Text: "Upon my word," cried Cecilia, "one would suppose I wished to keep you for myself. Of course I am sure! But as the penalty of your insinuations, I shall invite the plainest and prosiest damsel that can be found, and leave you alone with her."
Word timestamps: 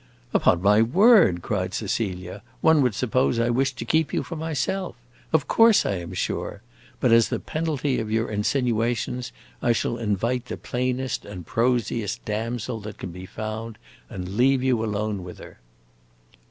"Upon 0.33 0.63
my 0.63 0.81
word," 0.81 1.43
cried 1.43 1.75
Cecilia, 1.75 2.41
"one 2.61 2.81
would 2.81 2.95
suppose 2.95 3.37
I 3.37 3.51
wished 3.51 3.77
to 3.77 3.85
keep 3.85 4.11
you 4.15 4.23
for 4.23 4.35
myself. 4.35 4.95
Of 5.31 5.47
course 5.47 5.85
I 5.85 5.97
am 5.97 6.15
sure! 6.15 6.63
But 6.99 7.11
as 7.11 7.29
the 7.29 7.39
penalty 7.39 7.99
of 7.99 8.09
your 8.11 8.27
insinuations, 8.27 9.31
I 9.61 9.73
shall 9.73 9.97
invite 9.97 10.45
the 10.45 10.57
plainest 10.57 11.23
and 11.23 11.45
prosiest 11.45 12.25
damsel 12.25 12.79
that 12.79 12.97
can 12.97 13.11
be 13.11 13.27
found, 13.27 13.77
and 14.09 14.29
leave 14.37 14.63
you 14.63 14.83
alone 14.83 15.23
with 15.23 15.37
her." 15.37 15.59